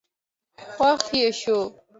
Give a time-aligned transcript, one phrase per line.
[0.73, 1.63] خوښه يې شوه.